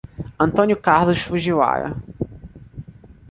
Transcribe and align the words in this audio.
Antônio 0.39 0.75
Carlos 0.77 1.21
Fugiwara 1.27 1.95